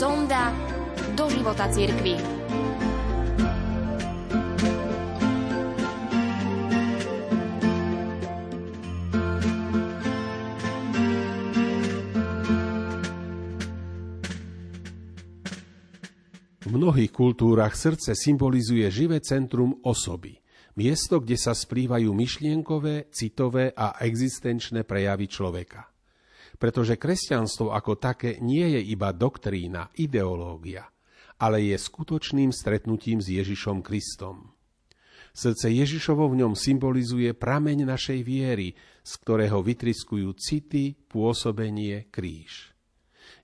[0.00, 0.48] sonda
[1.12, 2.16] do života cirkvi.
[16.64, 20.40] V mnohých kultúrach srdce symbolizuje živé centrum osoby.
[20.80, 25.99] Miesto, kde sa splývajú myšlienkové, citové a existenčné prejavy človeka
[26.60, 30.84] pretože kresťanstvo ako také nie je iba doktrína, ideológia,
[31.40, 34.52] ale je skutočným stretnutím s Ježišom Kristom.
[35.32, 42.76] Srdce Ježišovo v ňom symbolizuje prameň našej viery, z ktorého vytriskujú city, pôsobenie, kríž.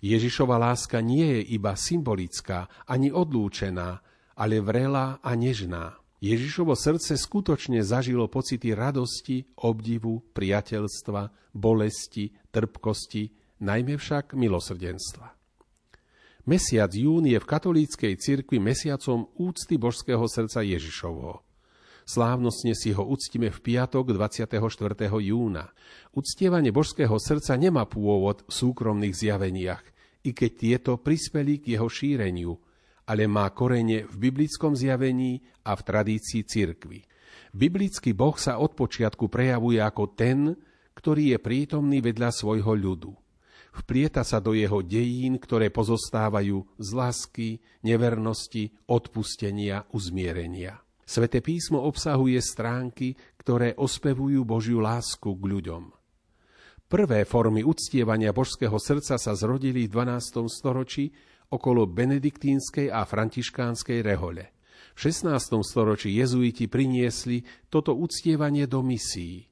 [0.05, 4.03] Ježišova láska nie je iba symbolická ani odlúčená,
[4.37, 5.97] ale vrelá a nežná.
[6.17, 15.37] Ježišovo srdce skutočne zažilo pocity radosti, obdivu, priateľstva, bolesti, trpkosti, najmä však milosrdenstva.
[16.47, 21.43] Mesiac jún je v katolíckej cirkvi mesiacom úcty božského srdca Ježišovho.
[22.07, 24.63] Slávnostne si ho uctíme v piatok 24.
[25.11, 25.75] júna.
[26.15, 29.83] Uctievanie božského srdca nemá pôvod v súkromných zjaveniach,
[30.23, 32.57] i keď tieto prispeli k jeho šíreniu–
[33.07, 37.07] ale má korene v biblickom zjavení a v tradícii cirkvy.
[37.57, 40.53] Biblický Boh sa od počiatku prejavuje ako ten,
[40.93, 43.15] ktorý je prítomný vedľa svojho ľudu.
[43.77, 47.49] Vplieta sa do jeho dejín, ktoré pozostávajú z lásky,
[47.85, 50.81] nevernosti, odpustenia, uzmierenia.
[51.07, 55.93] Svete písmo obsahuje stránky, ktoré ospevujú Božiu lásku k ľuďom.
[56.87, 60.47] Prvé formy uctievania božského srdca sa zrodili v 12.
[60.51, 61.13] storočí
[61.51, 64.57] okolo benediktínskej a františkánskej rehole.
[64.97, 65.61] V 16.
[65.61, 69.45] storočí jezuiti priniesli toto uctievanie do misií.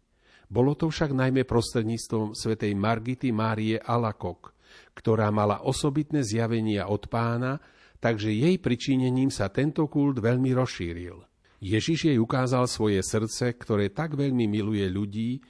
[0.49, 4.57] Bolo to však najmä prostredníctvom svätej Margity Márie Alakok,
[4.97, 7.61] ktorá mala osobitné zjavenia od pána,
[8.01, 11.17] takže jej pričinením sa tento kult veľmi rozšíril.
[11.65, 15.41] Ježiš jej ukázal svoje srdce, ktoré tak veľmi miluje ľudí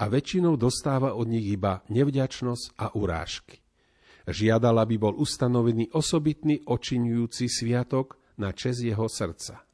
[0.00, 3.60] a väčšinou dostáva od nich iba nevďačnosť a urážky.
[4.28, 9.64] Žiadal, aby bol ustanovený osobitný očinujúci sviatok na čest jeho srdca.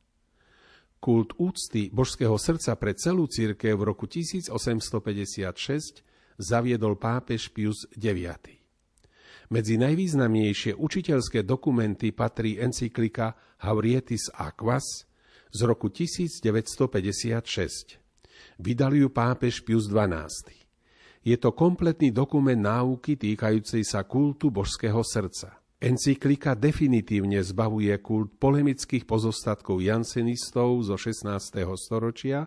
[1.03, 4.47] Kult úcty božského srdca pre celú církev v roku 1856
[6.38, 8.62] zaviedol pápež Pius IX.
[9.53, 15.04] Medzi najvýznamnejšie učiteľské dokumenty patrí encyklika Haurietis Aquas
[15.50, 18.00] z roku 1956.
[18.62, 20.63] Vydal ju pápež Pius XII.
[21.24, 25.56] Je to kompletný dokument náuky týkajúcej sa kultu božského srdca.
[25.80, 31.64] Encyklika definitívne zbavuje kult polemických pozostatkov jansenistov zo 16.
[31.80, 32.44] storočia,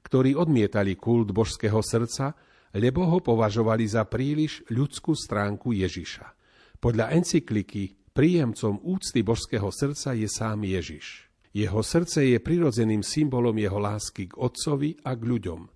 [0.00, 2.32] ktorí odmietali kult božského srdca,
[2.72, 6.24] lebo ho považovali za príliš ľudskú stránku Ježiša.
[6.80, 11.28] Podľa encykliky príjemcom úcty božského srdca je sám Ježiš.
[11.52, 15.60] Jeho srdce je prirodzeným symbolom jeho lásky k Otcovi a k ľuďom–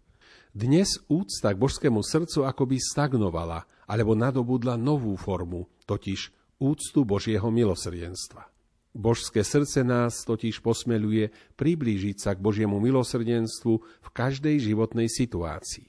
[0.50, 8.50] dnes úcta k božskému srdcu akoby stagnovala alebo nadobudla novú formu, totiž úctu Božieho milosrdenstva.
[8.91, 15.87] Božské srdce nás totiž posmeluje priblížiť sa k Božiemu milosrdenstvu v každej životnej situácii.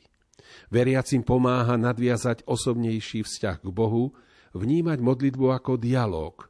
[0.69, 4.13] Veriacim pomáha nadviazať osobnejší vzťah k Bohu,
[4.53, 6.45] vnímať modlitbu ako dialog.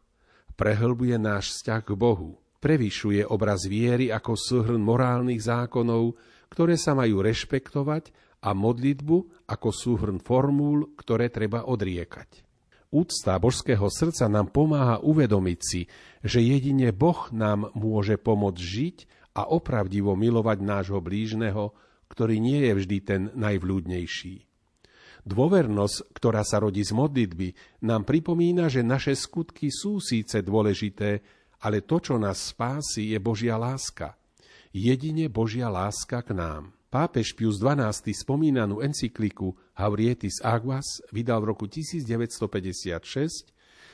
[0.60, 6.20] Prehlbuje náš vzťah k Bohu, prevyšuje obraz viery ako súhrn morálnych zákonov,
[6.52, 8.12] ktoré sa majú rešpektovať
[8.44, 12.44] a modlitbu ako súhrn formúl, ktoré treba odriekať.
[12.92, 15.88] Úcta božského srdca nám pomáha uvedomiť si,
[16.20, 18.98] že jedine Boh nám môže pomôcť žiť
[19.40, 21.72] a opravdivo milovať nášho blížneho,
[22.12, 24.36] ktorý nie je vždy ten najvľúdnejší.
[25.24, 31.24] Dôvernosť, ktorá sa rodí z modlitby, nám pripomína, že naše skutky sú síce dôležité,
[31.64, 34.12] ale to, čo nás spási, je Božia láska–
[34.72, 36.72] jedine Božia láska k nám.
[36.92, 43.52] Pápež Pius XII spomínanú encykliku Haurietis Aguas vydal v roku 1956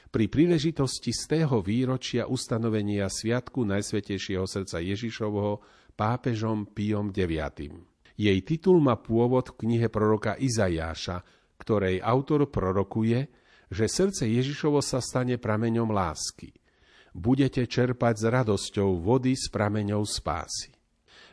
[0.09, 5.61] pri príležitosti z tého výročia ustanovenia Sviatku Najsvetejšieho srdca Ježišovho
[5.93, 7.85] pápežom Piom IX.
[8.17, 11.21] Jej titul má pôvod v knihe proroka Izajáša,
[11.61, 13.29] ktorej autor prorokuje,
[13.69, 16.49] že srdce Ježišovo sa stane prameňom lásky–
[17.17, 20.76] budete čerpať s radosťou vody s prameňou spásy.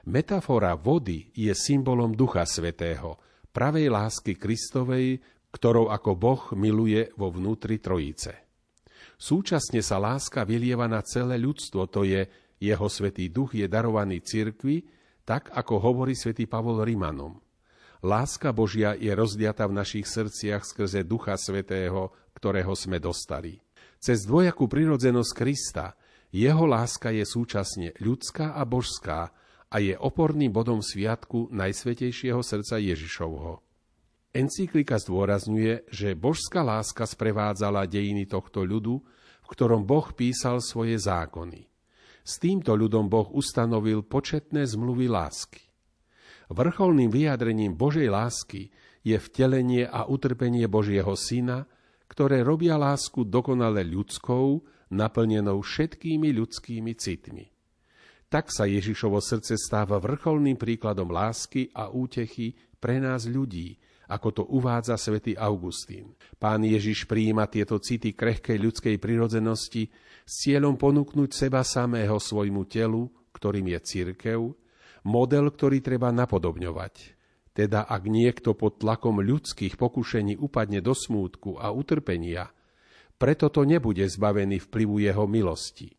[0.04, 3.16] Metafora vody je symbolom Ducha Svetého,
[3.56, 5.16] pravej lásky Kristovej,
[5.48, 8.44] ktorou ako Boh miluje vo vnútri Trojice.
[9.16, 12.20] Súčasne sa láska vylieva na celé ľudstvo, to je,
[12.60, 14.84] jeho svetý duch je darovaný cirkvi,
[15.24, 17.40] tak ako hovorí svätý Pavol Rimanom.
[18.04, 23.56] Láska Božia je rozdiata v našich srdciach skrze Ducha Svetého, ktorého sme dostali.
[23.96, 25.96] Cez dvojakú prirodzenosť Krista
[26.28, 29.32] jeho láska je súčasne ľudská a božská
[29.74, 33.58] a je oporným bodom sviatku Najsvetejšieho srdca Ježišovho.
[34.30, 39.02] Encyklika zdôrazňuje, že božská láska sprevádzala dejiny tohto ľudu,
[39.42, 41.66] v ktorom Boh písal svoje zákony.
[42.22, 45.62] S týmto ľudom Boh ustanovil početné zmluvy lásky.
[46.50, 48.70] Vrcholným vyjadrením Božej lásky
[49.02, 51.66] je vtelenie a utrpenie Božieho Syna,
[52.06, 54.62] ktoré robia lásku dokonale ľudskou,
[54.94, 57.53] naplnenou všetkými ľudskými citmi.
[58.28, 63.78] Tak sa Ježišovo srdce stáva vrcholným príkladom lásky a útechy pre nás ľudí,
[64.10, 66.12] ako to uvádza svätý Augustín.
[66.36, 69.88] Pán Ježiš prijíma tieto city krehkej ľudskej prirodzenosti
[70.24, 74.40] s cieľom ponúknuť seba samého svojmu telu, ktorým je cirkev,
[75.08, 77.16] model, ktorý treba napodobňovať.
[77.54, 82.50] Teda ak niekto pod tlakom ľudských pokušení upadne do smútku a utrpenia,
[83.14, 85.94] preto to nebude zbavený vplyvu jeho milosti.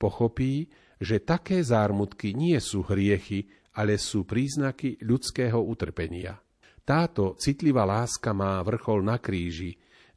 [0.00, 0.64] Pochopí,
[1.00, 6.38] že také zármutky nie sú hriechy, ale sú príznaky ľudského utrpenia.
[6.84, 9.74] Táto citlivá láska má vrchol na kríži,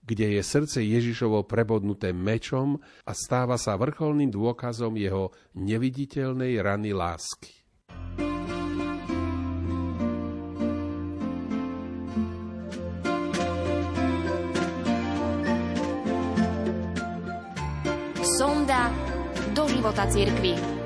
[0.08, 7.52] kde je srdce Ježišovo prebodnuté mečom a stáva sa vrcholným dôkazom jeho neviditeľnej rany lásky.
[18.38, 19.07] Sonda
[19.58, 20.77] do života cirkvi.